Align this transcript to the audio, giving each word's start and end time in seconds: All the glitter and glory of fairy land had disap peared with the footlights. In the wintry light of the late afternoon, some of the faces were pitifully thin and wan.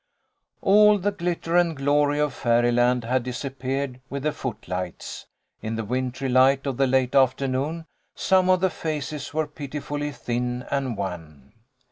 All 0.63 0.97
the 0.97 1.11
glitter 1.11 1.55
and 1.55 1.77
glory 1.77 2.17
of 2.17 2.33
fairy 2.33 2.71
land 2.71 3.03
had 3.03 3.23
disap 3.23 3.59
peared 3.59 4.01
with 4.09 4.23
the 4.23 4.31
footlights. 4.31 5.27
In 5.61 5.75
the 5.75 5.85
wintry 5.85 6.27
light 6.27 6.65
of 6.65 6.77
the 6.77 6.87
late 6.87 7.13
afternoon, 7.13 7.85
some 8.15 8.49
of 8.49 8.61
the 8.61 8.71
faces 8.71 9.31
were 9.31 9.45
pitifully 9.45 10.11
thin 10.11 10.65
and 10.71 10.97
wan. 10.97 11.53